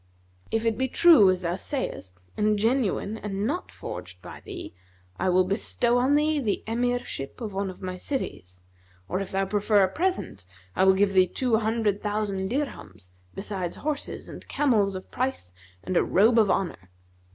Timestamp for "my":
7.83-7.97